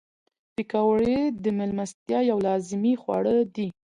[0.55, 3.67] پکورې د میلمستیا یو لازمي خواړه دي